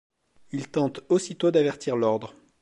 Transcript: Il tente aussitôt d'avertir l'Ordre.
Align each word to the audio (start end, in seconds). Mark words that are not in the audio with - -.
Il 0.51 0.67
tente 0.71 1.01
aussitôt 1.09 1.51
d'avertir 1.51 1.95
l'Ordre. 1.95 2.33